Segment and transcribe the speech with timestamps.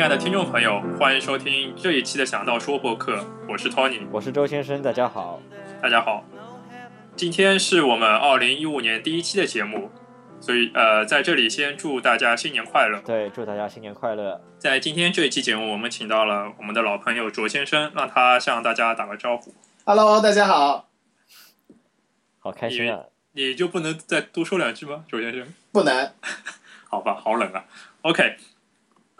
[0.00, 5.42] 亲爱的听众朋友，欢迎收听这一期的《想到说》播客，我是 Tony，我是周先生，大家好，
[5.82, 6.24] 大家好。
[7.16, 9.90] 今天是我们二零一五年第一期的节目，
[10.40, 12.98] 所以呃，在这里先祝大家新年快乐。
[13.02, 14.42] 对，祝大家新年快乐。
[14.56, 19.54] 在今天这一期节目，我们请到了我们的老朋友卓先生，让他向大家打个招呼。
[19.84, 20.88] Hello，大家好，
[22.38, 23.04] 好开心啊！
[23.32, 25.46] 你就不能再多说两句吗，卓先生？
[25.70, 26.10] 不能。
[26.88, 27.66] 好吧，好冷啊。
[28.00, 28.38] OK。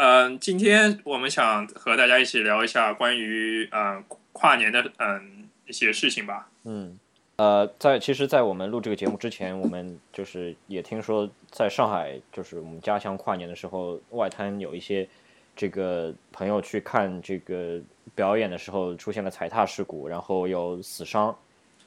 [0.03, 6.49] 嗯，今天我们想和大家一起聊一下关于嗯跨年的嗯一些事情吧。
[6.65, 6.99] 嗯，
[7.37, 15.07] 呃，在其实，在我们录这个节目之前，我们就是也听说，在上海就是我们家乡跨年的时候，外滩有一些
[15.55, 17.79] 这个朋友去看这个
[18.15, 21.37] 表演的时候出现了踩踏事故，然后有死伤。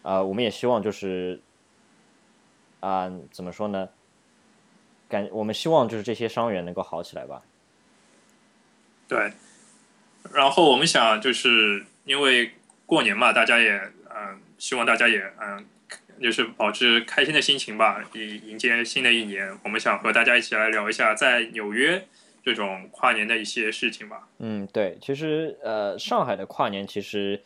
[0.03, 1.41] 啊，我们也希望就是
[2.79, 3.89] 啊，怎么说呢？
[5.09, 7.41] 感我们希望就是这些伤员能够好起来吧。
[9.07, 9.31] 对，
[10.33, 12.51] 然后我们想，就是因为
[12.85, 13.71] 过年嘛，大家也
[14.09, 15.65] 嗯，希望大家也嗯，
[16.21, 19.55] 就是保持开心的心情吧，以迎接新的一年。
[19.63, 22.07] 我们想和大家一起来聊一下在纽约
[22.43, 24.27] 这种跨年的一些事情吧。
[24.39, 27.41] 嗯，对，其实呃，上海的跨年其实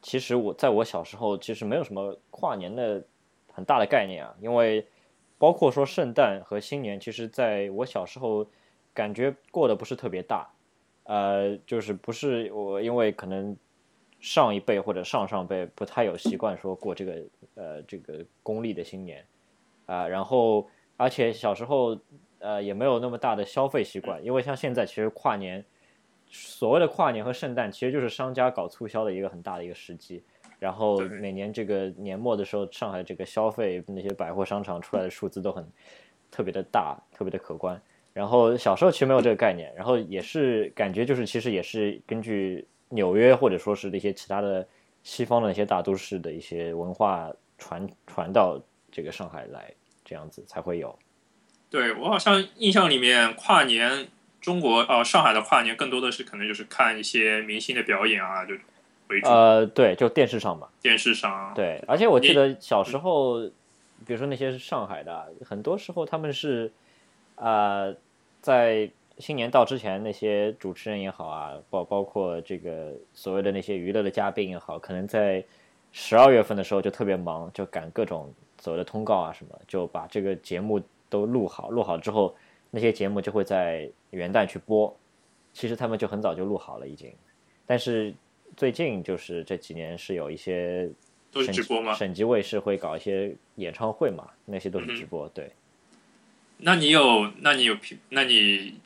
[0.00, 3.04] 其实我在我小时候其实没有什么跨年的
[3.52, 4.86] 很大的概念啊，因为
[5.38, 8.48] 包括说圣诞和新年，其实在我小时候
[8.94, 10.48] 感觉过得不是特别大。
[11.10, 13.56] 呃，就是不是我，因为可能
[14.20, 17.22] 上一辈或者上上辈不太有习惯说过这个
[17.56, 19.26] 呃这个公历的新年
[19.86, 21.98] 啊，然后而且小时候
[22.38, 25.64] 呃也没有那么大的消费习惯，因为像现在其实跨年
[26.28, 30.22] 所谓的跨年和圣诞其实就是商家搞促销的一个很大的一个时机，
[30.60, 35.68] 然后每年这个年末的时候，上海这个消费那些百货商场出来的数字都很
[36.30, 37.82] 特别的大，特别的可观。
[38.12, 44.66] 然后小时候其实没有这个概念，然后也是感觉就是其实也是根据纽约或者说是那些其他的
[45.04, 49.72] 西方的那些大都市的一些文化传传到这个上海来，
[50.04, 50.98] 这样子才会有。
[51.70, 54.08] 对我好像印象里面跨年
[54.40, 58.54] 中国呃上海的跨年更多的是可能就是看一些明星的表演啊就
[59.06, 59.28] 为主。
[59.28, 60.68] 呃，对，就电视上嘛。
[60.82, 61.52] 电视上。
[61.54, 63.40] 对，而且我记得小时候，
[64.04, 66.72] 比如说那些上海的，很多时候他们是。
[67.40, 67.92] 啊，
[68.42, 75.42] 在新年到之前，那些主持人也好啊，包包括这个所谓的那些娱乐的嘉宾也好，可能在
[75.90, 82.34] 十二月份的时候就特别忙，就赶各种所谓的通告啊什么，就把这个节目都录好，录好之后，
[82.70, 84.94] 那些节目就会在元旦去播。
[85.52, 87.12] 其实他们就很早就录好了已经，
[87.66, 88.14] 但是
[88.56, 90.88] 最近就是这几年是有一些
[91.32, 91.92] 都是直播吗？
[91.94, 95.50] 省级卫视会搞一些演唱会嘛，那些都是直播，对。
[96.62, 97.30] 那你有？
[97.40, 97.76] 那你有？
[98.10, 98.78] 那你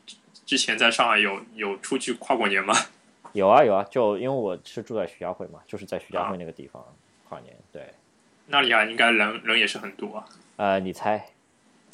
[0.47, 2.75] 之前在上海有有出去跨过年吗？
[3.33, 6.85] 有啊有啊，就因为我是住在徐家汇嘛，就是在徐家汇那个地方
[7.29, 7.53] 跨年。
[7.73, 7.93] 对，
[8.47, 10.25] 那里啊，应该人人也是很多啊。
[10.57, 11.31] 呃，你猜？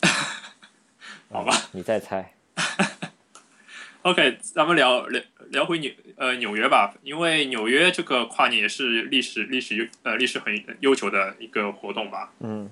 [1.32, 2.34] 好吧，你再猜。
[4.02, 12.32] OK，咱们聊聊聊回纽呃纽约吧，因为纽约这个跨年也是历史历史悠呃历史很悠久的一个活动吧。
[12.40, 12.70] 嗯，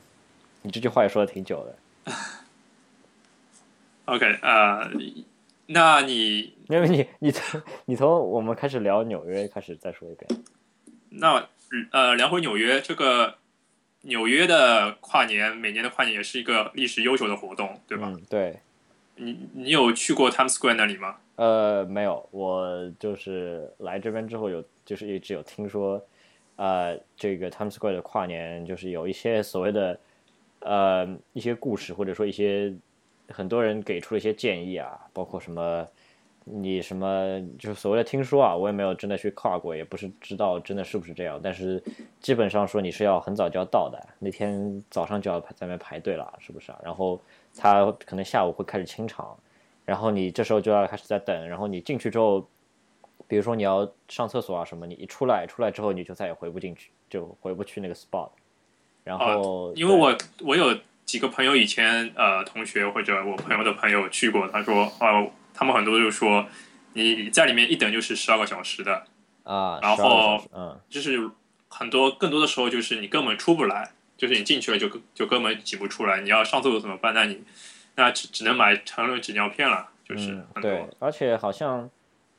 [0.62, 1.78] 你这句话也说的挺久的。
[4.08, 4.90] OK，呃，
[5.66, 10.26] 那你因为你你从你从我们开始聊纽约开始再说一遍。
[11.10, 11.46] 那
[11.90, 13.34] 呃，聊回纽约这个
[14.02, 18.10] 纽约的跨年，每年的跨年也是一个历史悠久的活动，对吧？
[18.10, 18.58] 嗯，对。
[19.16, 21.16] 你你有去过 Times Square 那里吗？
[21.36, 26.02] 呃，没有，我就是来这边之后有就是一直有听说，
[26.56, 30.00] 呃，这个 Times Square 的跨年就是有一些所谓的
[30.60, 32.74] 呃一些故事或者说一些。
[33.28, 35.86] 很多人给出了一些建议啊，包括什么，
[36.44, 41.38] 你什么就是所谓的听说啊，我也没有真的去跨过，也不是知道真的是不是这样。
[41.42, 41.82] 但是
[42.20, 46.80] 基本上说你是要很早就要到的，那天早上就要在那边排队了，是不是啊？
[46.82, 47.20] 然后
[47.54, 49.36] 他可能下午会开始清场，
[49.84, 52.46] 然后你这时候就要开始在等，然后你进去之后，
[53.26, 58.30] 比如说你要上厕所啊什么，你一出来，出来之后你就再也回不进去，就回不去那个 spot。
[59.04, 60.74] 然后因为我我有。
[61.08, 66.46] 几个朋友以前呃同学或者我朋友的朋友去过，他说哦，他们很多就说
[66.92, 69.04] 你在里面一等就是十二个小时的。
[69.42, 71.30] 啊，然后嗯，就是
[71.70, 77.14] 很多更多的时候就是你根本出不来，就是你进去了就就根本挤不出来，你要上厕所怎么办？
[77.14, 77.42] 那你
[77.96, 81.88] 那只只能买成人纸尿片了，就是对，而且好像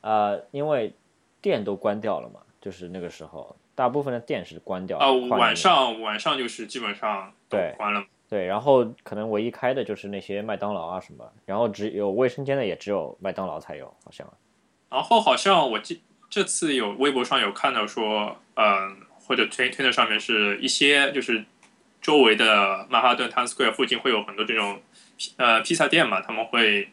[0.02, 0.94] 呃因为
[1.42, 8.06] 店都关掉了嘛，就是那个时候大部分的店是关掉啊，晚上晚上就是基本上都关了。
[8.30, 14.26] 对，然后可能唯一开的就是那些麦当劳啊什么，然后只有卫生间的也只有麦当劳才有，好像。
[14.90, 21.44] 然后好像我记这次有微博上有看到说，嗯，或者推推特上面是一些就是
[22.02, 24.80] 周围的曼哈顿 Times Square 附近会有很多这种
[25.38, 26.90] 呃披萨店嘛，他们会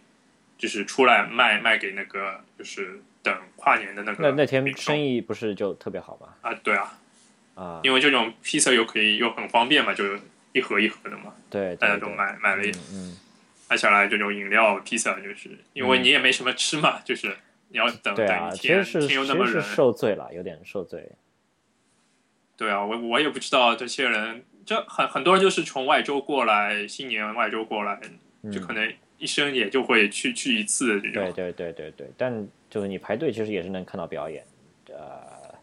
[0.57, 6.29] 就是出来卖卖给那个就是等跨年的那个那那天生意不是就特别好吗？
[6.41, 6.99] 啊，对啊，
[7.55, 10.05] 啊，因为这种披萨又可以又很方便嘛，就
[10.57, 13.17] 一盒一盒的嘛，对，大家都买买了一嗯嗯，
[13.69, 17.37] 买下来这种饮料披萨，就是因为你也没什么吃嘛，就是
[17.69, 21.13] 你要等等一天，其实是天其实是又那么冷，受罪了，有点受罪。
[22.57, 28.01] 对啊，我我也不知道这些人，这很很多人就是从外州过来，新年外州过来，
[28.51, 31.23] 就可能一生也就会去去一次这种。
[31.23, 34.43] 对对对对对，但就是你排队其实也是能看到表演，
[34.89, 35.55] 呃，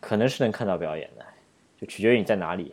[0.00, 1.26] 可能是能看到表演的，
[1.78, 2.72] 就取决于你在哪里。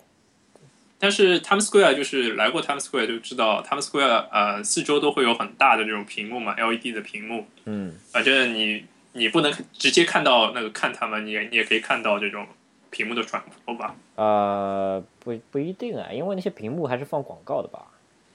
[0.98, 12.48] 但是 Times Square 就是来过 Times Square 就知道，Times Square 呃四周都会有很大的这种屏幕嘛，LED 的屏幕，嗯，反正你你不能直接看到那个看他们，你也你也可以看到这种
[12.90, 13.96] 屏幕的转播吧。
[14.16, 17.86] 呃，不不一定啊，因为那些屏幕还是放广告的吧，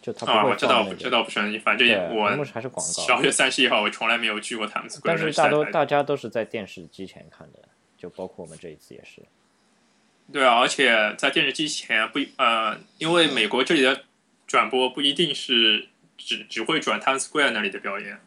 [0.02, 3.10] 就他不啊，会我知道，知道不是很，反正对，我屏幕还是广告十。
[3.10, 7.60] 二月三十一号我从来没有去过 Times Square，但是大多大家都是在电视机前看的，
[7.96, 9.22] 就包括我们这一次也是。
[10.32, 14.04] 对啊，而且在电视机前不呃，因为美国这里的
[14.46, 18.20] 转播不一定是只只会转 Times Square 那里的表演，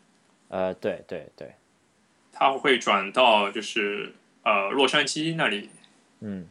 [0.49, 1.53] 呃，对对对，
[2.31, 4.13] 他会转到就是
[4.43, 5.69] 呃洛杉矶那里，
[6.19, 6.47] 嗯，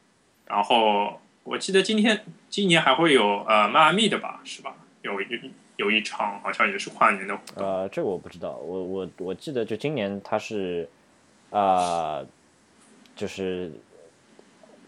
[0.46, 4.74] 然后我记得今天今年还会有呃迈阿密的吧，是吧？
[5.02, 5.26] 有一
[5.76, 10.88] 有一场好像也是跨年的活动，呃，这个我不知道，我我我记得就今年他是，
[11.50, 12.24] 啊、
[13.16, 13.72] 就是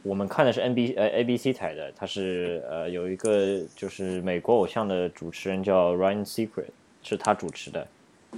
[0.05, 6.71] 我们看的是 N B 呃 A B C 台的，它是呃有一个就是美国偶像的主持人叫 Ryan Seacrest，
[7.03, 7.85] 是他主持的，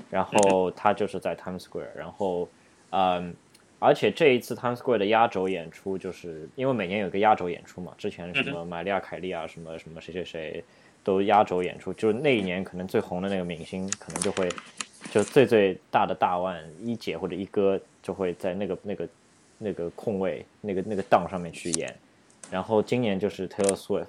[0.08, 2.48] 然后他就是在 Times Square，然后
[2.88, 3.34] 嗯。
[3.78, 10.64] 而且这一次 Times Square 的压轴演出，就是因为每年有个压轴演出嘛，之前什么玛利亚凯莉啊，什么什么谁谁谁
[11.04, 14.48] 都压轴演出，就是那一年可能最红的那个明星，可能就会
[15.10, 19.06] 就最最大的大腕一姐或者一哥就会在那个那个
[19.58, 21.94] 那个空位那个那个档上面去演。
[22.50, 24.06] 然后今年就是 Taylor Swift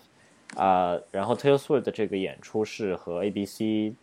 [0.56, 3.94] 啊、然后 Taylor Swift 的这个演出是和 ABC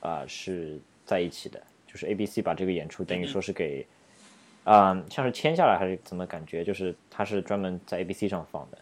[0.00, 3.86] 啊、是在一起的，就是 ABC 把这个演出等于说是给
[4.64, 8.78] 啊、像是签下来还是怎么感觉，就是它是专门在 ABC 上放的。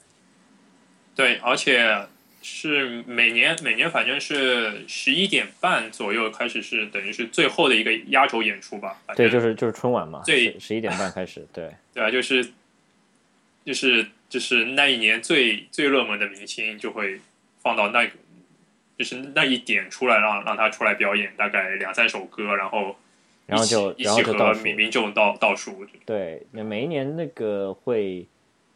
[1.14, 2.06] 对，而且
[2.42, 11.70] 是每年每年反正是十一点半左右开始是等于是最后的一个压轴演出吧，对，就是就是春晚嘛，最十十一点半开始，对。
[11.92, 12.52] 对啊，就是
[13.64, 17.20] 就是就是那一年最最热门的明星就会
[17.58, 18.12] 放到那个，
[18.96, 22.96] 就是那一点出来让让他出来表演，大概两三首歌，然后
[23.46, 28.26] 然后就一起和然后就倒数民民众倒倒数，对，那每一年那个会，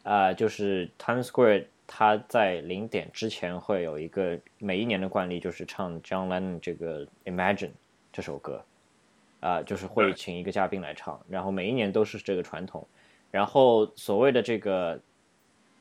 [0.03, 7.71] 啊、就是 Times Square，它在零点之前会有一个每一年的惯例，就是唱 John Lennon 这个 Imagine
[8.11, 8.63] 这首歌，
[9.39, 12.87] 啊、就是会请一个嘉宾来唱，然后每一年都是这个传统，
[13.31, 14.99] 然后所谓的这个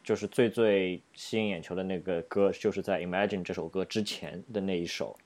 [0.02, 5.16] 就是最最吸引眼球的那个歌，就是在 Imagine 这首歌之前的那一首，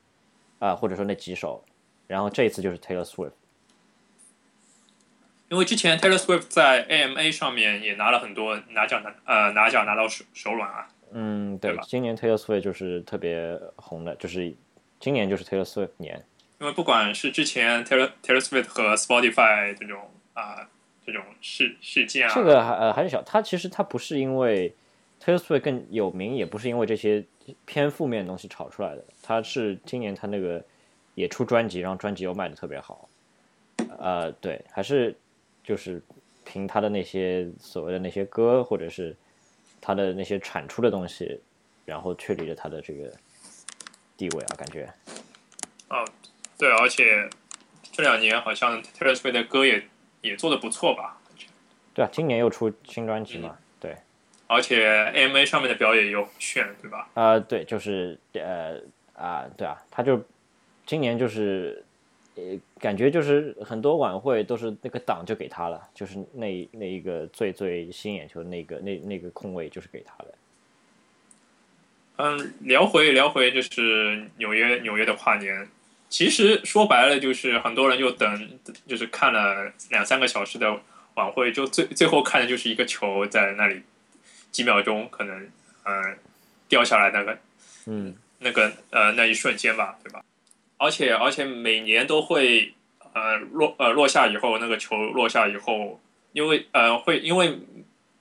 [0.58, 1.64] 啊、或者说那几首，
[2.06, 3.32] 然后这一次就是 Taylor Swift。
[5.48, 14.54] 因为之前 Taylor Swift 在 AMA 上面也拿了很多拿奖拿呃拿奖拿到手手软啊，嗯，对，对吧今年 Taylor Swift 就是特别红的，就是
[15.00, 16.22] 今年就是 Taylor Swift 年。
[16.60, 20.68] 因为不管是之前 Taylor Taylor Swift 和 Spotify 这种啊、
[21.06, 24.74] 这种事事件啊，这个还呃还是小，他其实他不是因为
[25.24, 27.24] Taylor Swift 更有名，也不是因为这些
[27.64, 30.62] 偏负面的东西炒出来的，他是今年他那个
[31.14, 33.08] 也出专辑，然后专辑又卖的特别好。
[33.98, 35.16] 呃，对，还是
[35.68, 36.02] 就是
[36.46, 39.14] 凭他的那些所谓的那些歌，或者是
[39.82, 41.38] 他的那些产出的东西，
[41.84, 43.12] 然后确立了他的这个
[44.16, 44.90] 地位啊，感觉。
[45.90, 46.02] 哦，
[46.56, 47.28] 对，而且
[47.92, 49.86] 这两年好像 Taylor Swift 的歌也
[50.22, 51.20] 也做的不错吧，
[51.92, 53.94] 对啊，今年又出新专辑嘛，对。
[54.46, 57.10] 而且 AMA 上面的表演也有很炫，对吧？
[57.12, 58.80] 啊、对，就是呃
[59.12, 60.24] 啊、对啊，他就
[60.86, 61.84] 今年就是
[62.38, 70.34] 呃，感觉就是很多晚会都是那个档就给他了，就是那那一个最最吸引眼球的那个那那个空位就是给他的。
[72.18, 75.68] 嗯，聊回聊回就是纽约纽约的跨年，
[76.08, 78.48] 其实说白了就是很多人就等，
[78.86, 80.80] 就是看了两三个小时的
[81.14, 83.82] 晚会，就最最后看的就是一个球在那里
[84.52, 85.42] 几秒钟可能
[85.84, 86.14] 嗯、呃
[86.68, 87.38] 掉下来那个
[87.86, 90.22] 嗯，那个呃那一瞬间吧，对吧？
[90.78, 92.72] 而且而且每年都会
[93.12, 96.00] 呃落呃落下以后，那个球落下以后，
[96.32, 97.58] 因为呃会因为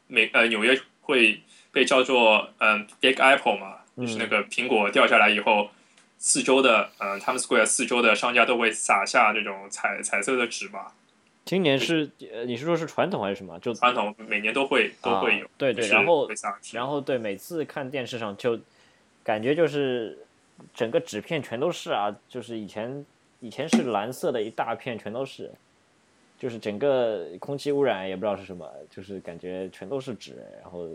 [0.07, 1.39] 美呃纽约会
[1.71, 5.69] 被叫做嗯、Big Apple 嘛，就是那个苹果掉下来以后，
[6.17, 10.87] 四周的呃 Times Square 四周的商家都会撒下这种彩彩色的纸嘛，
[11.45, 13.59] 今年是呃，你是说是传统还是什么？
[13.59, 16.27] 就传统每年都会都会有，啊对对然后
[16.73, 18.59] 然后对，每次看电视上就
[19.23, 20.25] 感觉就是
[20.73, 23.05] 整个纸片全都是啊，就是以前
[23.39, 25.51] 以前是蓝色的一大片全都是，
[26.39, 30.87] 就是整个空气污染也不知道是什么，就是感觉全都是纸，然后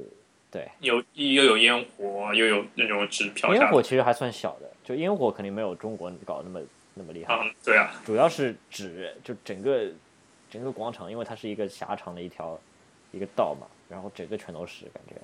[0.51, 9.91] 对，有又有烟火，又有那种纸飘烟，火其实还算小的，就烟火肯定没有中国搞得那么那么厉害，嗯，对啊，主要是纸，就整个
[10.51, 12.59] 整个广场，因为它是一个狭长的一条
[13.13, 15.15] 一个道嘛，然后整个全都是感觉。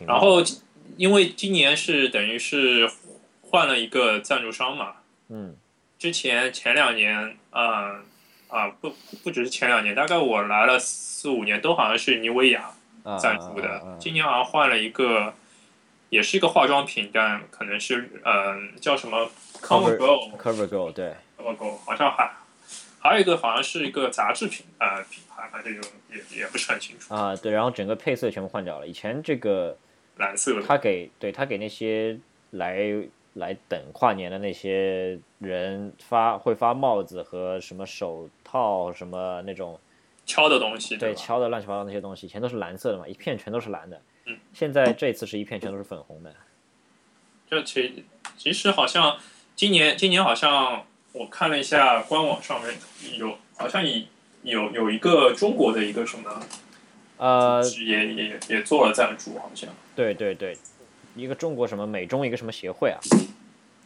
[0.00, 0.42] 挺然后
[0.96, 2.90] 因为今年是等于是
[3.42, 4.94] 换了一个赞助商嘛，
[5.28, 5.54] 嗯。
[5.98, 8.02] 之前前两年，嗯
[8.48, 12.70] 啊不不只是前两年，大概我来了四五年都好像是妮维雅
[13.04, 13.88] 啊赞助的，啊啊。
[13.90, 15.34] 啊今年好像换了一个，
[16.08, 19.30] 也是一个化妆品，但可能是嗯、叫什么
[19.60, 22.30] Cover- CoverGirl Cover Girl 对，CoverGirl，好像还
[22.98, 28.86] 还有一个好像是一个杂志品呃品牌，反正这种也也不是很清楚，啊对，然后整个配色全部换掉了。
[28.86, 29.76] 以前这个
[30.20, 30.62] 蓝色的。
[30.62, 32.16] 他给对他给那些
[32.52, 32.78] 来
[33.34, 39.80] 来等跨年的那些人发会发帽子和什么手套什么那种
[40.26, 41.00] 敲的东西，吧？
[41.00, 44.00] 对敲的乱七八糟那些东西，以前都是蓝色的嘛，一片全都是蓝的。
[44.26, 46.32] 嗯现在这次是一片全都是粉红的。
[47.48, 48.04] 这其
[48.36, 49.18] 其实好像
[49.56, 52.76] 今年今年好像我看了一下官网上面
[53.18, 54.02] 有好像有
[54.42, 56.40] 有有一个中国的一个什么
[57.20, 60.56] 呃，也也也做了赞助，好像对对对，
[61.14, 62.98] 一个中国什么美中一个什么协会啊，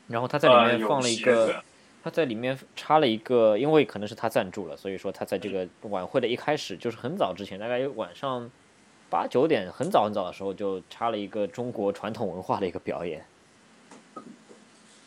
[0.06, 1.56] 然后他在里呃面放了一个，些
[2.04, 8.48] 他在里面插了一个，因为可能是他赞助了，所以说他在这个晚会的一开始，就是很早之前，大概晚上
[9.10, 13.24] 八九点，很早很早的时候就插了一个中国传统文化的一个表演。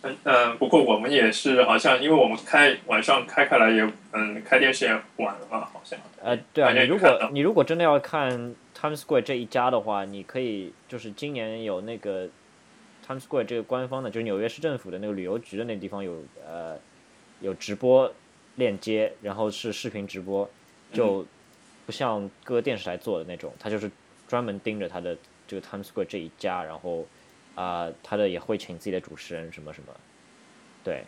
[0.08, 12.28] 嗯嗯，不过我们也是好像因为我们开晚上开开来也嗯开电视也晚了嘛，好像呃，对啊，你如果你如果真的要看 Times Square 这一家的话，你可以就是今年有那个
[13.08, 16.78] Times Square 这个官方的，就是纽约市政府的那个旅游局的那个地方有呃
[17.42, 18.12] 有直播
[18.56, 20.50] 链接，然后是视频直播，
[20.92, 21.26] 就
[21.86, 23.90] 不像各个电视台做的那种，他就是
[24.28, 25.16] 专门盯着他的
[25.48, 27.06] 这个 Times Square 这一家，然后
[27.62, 29.94] 啊、他的也会请自己的主持人什么什么，
[30.84, 31.04] 对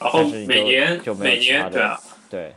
[0.00, 2.54] 然后每年每年对啊，对。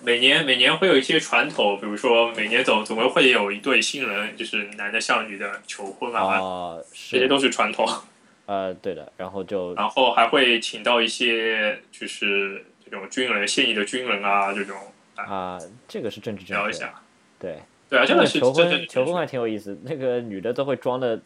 [0.00, 7.84] 每年每年会有一些传统，比如说每年总总归会有一对新人，就是男的向女的求婚啊，啊、这些都是传统。
[8.46, 14.76] 呃，对的，然后就然后还会请到一些就是这种军人现役的军人啊，这种
[15.16, 16.94] 啊、这个是政治正确，聊一下。
[17.40, 21.20] 对，对啊，真那的是求婚求婚还挺有意思，那个女的都会装的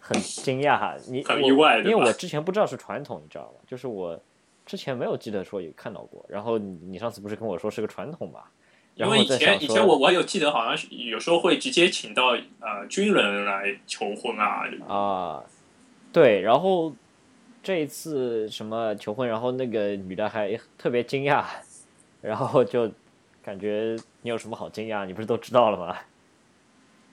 [0.00, 3.60] 很惊讶哈，你很意外因为我之前不知道是传统，你知道吗？
[3.66, 4.18] 就是我
[4.64, 8.40] 之前没有记得说有看到过，然后你你上次不是跟我说是个传统嘛？
[8.96, 12.28] 因为以前以前我我有记得好像是有时候会直接请到
[12.60, 15.42] 呃军人来求婚啊，啊，
[16.12, 16.94] 对，然后
[17.60, 21.42] 这一次什么求婚，然后那个女的还特别惊讶，
[22.22, 22.88] 然后就
[23.44, 25.04] 感觉你有什么好惊讶？
[25.04, 25.98] 你不是都知道了吗？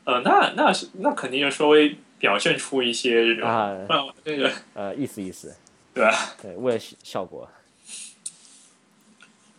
[0.05, 5.55] 呃，那那是那肯定要稍微表现出一些这种啊啊那个呃，意思意思，
[5.93, 6.11] 对吧？
[6.41, 7.47] 对，为了效效果。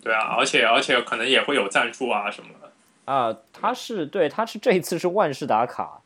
[0.02, 2.72] 对啊，而且而且可能也会有赞助啊什么的。
[3.04, 6.00] 啊，他是对，他是这一次是万事达卡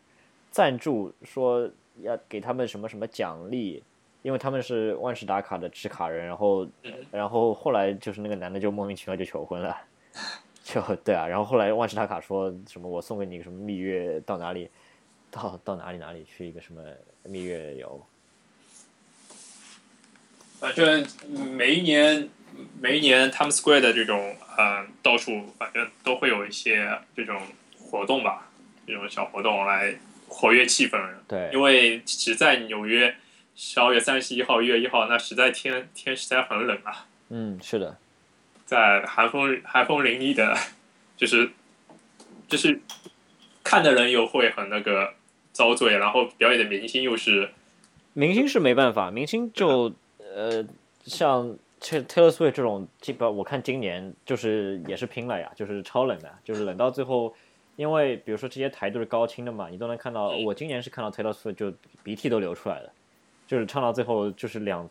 [0.51, 1.71] 赞助，说
[2.03, 3.83] 要给他们什么什么奖励，
[4.21, 9.75] 因为他们是万事达卡的持卡人，然后嗯然后后来就是那个男的就莫名其妙就求婚了，
[10.77, 14.69] 就 对啊，然后后来万事达卡说什么我送给你一个什么蜜月到哪里，
[15.31, 16.83] 到到哪里哪里去一个什么
[17.23, 18.07] 蜜月游，
[20.61, 21.07] 反正
[21.57, 22.29] 每一年
[22.79, 27.41] 每一年 Times Square 的这种呃到处反正都会有一些这种
[27.79, 28.51] 活动吧，
[28.87, 29.95] 这种小活动来
[30.29, 31.01] 活跃气氛。
[31.27, 33.15] 对因为实在纽约
[33.55, 37.97] 十二月三十一号、一月一号，那实在天天实在很冷啊，嗯，是的，
[38.67, 40.55] 在寒风寒风凛冽的，
[41.17, 41.51] 就是
[42.47, 42.79] 就是
[43.65, 45.15] 看的人又会很那个
[45.53, 47.49] 遭罪，然后表演的明星又是
[48.13, 50.67] 明星是没办法，明星就呃，
[51.05, 57.35] 像 Taylor Swift 这种，基本我看今年就是也是拼了呀，就是超冷的，就是冷到最后，
[57.77, 62.91] 因为比如说这些台都是高清的嘛，你都能看到，嗯我今年是看到 Taylor Swift 就鼻涕都流出来了，
[63.47, 64.89] 就是唱到最后就是两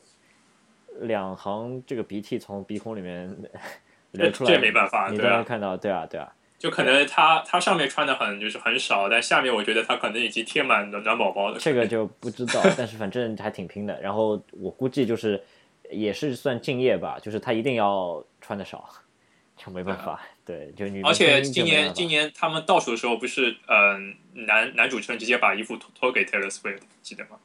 [1.02, 3.36] 两行这个鼻涕从鼻孔里面
[4.12, 11.60] 流出来，这没办法，你对啊，都能看到，对啊，对啊，就可能他他上面穿的很就是很少，但下面我觉得他可能已经贴满暖暖宝宝了。
[11.60, 14.00] 这个就不知道， 但是反正还挺拼的。
[14.02, 15.44] 然后我估计就是
[15.92, 18.88] 也是算敬业吧，就是他一定要穿的少，
[19.58, 20.22] 就没办法。
[20.46, 27.38] 对， 就女而且今年今年他们倒数的时候，不是嗯、男男主持人直接把衣服脱脱给 Taylor Swift，记得吗？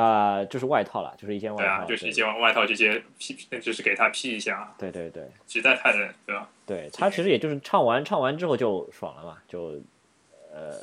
[0.00, 6.48] 啊、就是外套啦，就是一件外套，对啊，就是一件外套直接披，就是给他披一下，对对对实在太冷，对吧？
[6.64, 9.80] 对，他其实也就是唱完唱完之后就爽了嘛，就
[10.54, 10.76] 呃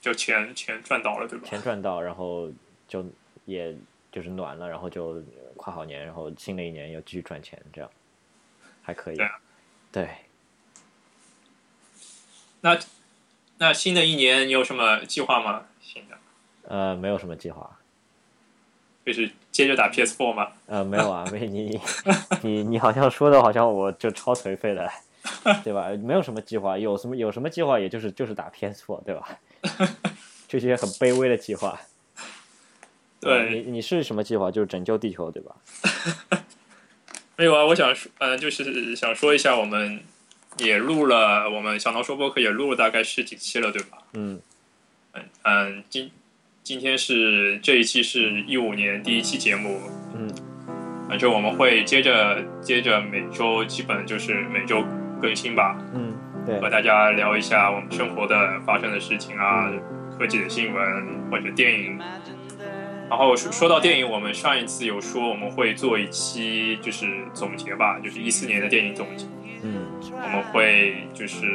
[0.00, 1.44] 就钱钱赚到了，对吧？
[1.48, 2.48] 钱赚到，然后
[2.86, 3.04] 就
[3.44, 3.74] 也
[4.12, 5.20] 就是暖了，然后就
[5.56, 7.90] 跨好年，然后新的一年又继续赚钱，这样
[8.82, 9.16] 还可以。
[9.16, 9.40] 对啊
[9.90, 10.08] 对
[12.60, 12.78] 那
[13.58, 15.66] 那新的一年你有什么计划吗？
[15.80, 16.16] 新的
[16.68, 17.78] 呃，没有什么计划。
[19.04, 20.48] 就是接着打 PS4 吗？
[20.66, 21.78] 呃，没有啊， 没你
[22.42, 24.90] 你你好像说的好像我就超颓废的，
[25.62, 25.88] 对吧？
[26.02, 29.38] 没有什么计划，有什么有什么计划，也就是就是打 PS4，对吧？
[30.48, 31.78] 这些很卑微的计划。
[33.20, 34.50] 对你你是什么计划？
[34.50, 35.54] 就是拯救地球，对吧？
[37.36, 40.00] 没有啊，我想说，呃，就是想说一下，我们
[40.58, 43.98] 也录了，我们小脑说播客也录了大概十几期了，对吧？
[44.12, 44.40] 嗯
[45.12, 46.10] 嗯嗯，今
[46.64, 49.78] 今天是这一期是一五年第一期节目，
[50.16, 50.26] 嗯。
[51.06, 54.82] 反正我们会接着接着每周基本就是每周
[55.20, 56.14] 更新吧，嗯，
[56.46, 56.58] 对。
[56.58, 59.70] 和大家聊一下我们生活的发生的事情啊，
[60.18, 60.82] 科技的新闻
[61.30, 61.98] 或者电影。
[63.10, 69.26] 然后说说到电影，我们上一次有说我们会做一期就是总结吧，就是一四年的电影总结，
[69.62, 71.46] 嗯，我们会就是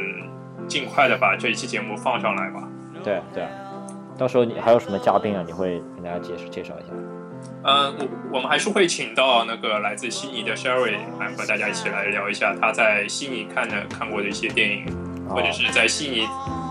[0.68, 2.68] 尽快的把这一期节目放上来吧。
[3.02, 3.42] 对啊对。
[3.42, 3.50] 啊。
[4.20, 5.42] 到时候你还有什么嘉宾啊？
[5.46, 6.92] 你会跟大家介绍介绍一下？
[7.64, 14.84] 嗯，我我们还是会请到那个来自悉尼的 Sherry 来和大家一起来聊一下他在悉尼看的看过的一些电影，
[15.26, 16.28] 或者是在悉尼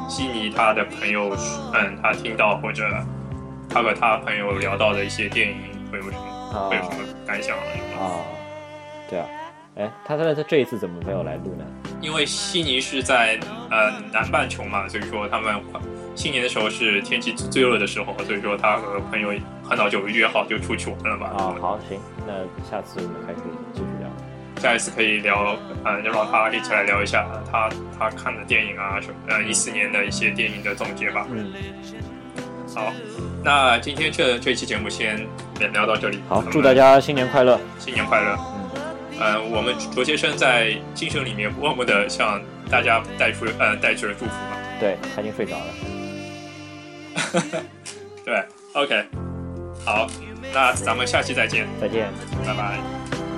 [0.08, 1.36] 悉尼他的朋友
[1.74, 2.86] 嗯他听到或者
[3.68, 5.56] 他和他朋友聊到的一些电影
[5.92, 6.18] 会有什么
[6.54, 7.58] 啊会有什么感想？
[7.58, 8.22] 啊，
[9.10, 9.26] 对啊。
[9.76, 11.66] 哎，他他他这一次怎么没有来录呢？
[12.00, 13.40] 因为悉尼是在
[13.72, 15.56] 呃南半球嘛，所以说他们
[16.20, 19.32] 新年的时候是天气最热的时候，所以说他和朋友
[19.64, 21.28] 很早就约好就出去玩了吧。
[21.28, 22.34] 啊，好，行，那
[22.70, 24.10] 下次我们还可以继续聊。
[24.62, 25.56] 下一次可以聊，
[25.86, 31.26] 呃，就让他一起来聊一下他他看的电影啊，什么呃一四年的一些电影的总结吧。
[31.32, 31.54] 嗯，
[32.76, 32.92] 好，
[33.42, 35.26] 那今天这这期节目先
[35.58, 36.20] 聊聊到这里。
[36.28, 37.58] 好，祝大家新年快乐。
[37.80, 38.38] 新年快乐。
[38.38, 44.58] 嗯，呃，我们卓先生在精神里面默默的向大家带出呃带去了祝福嘛。
[44.82, 45.66] 对他已经睡着了。
[48.26, 48.44] 对
[48.74, 49.06] ，OK，
[49.86, 50.08] 好，
[50.54, 52.12] 那咱们下期再见，再见。
[52.46, 53.29] 拜拜。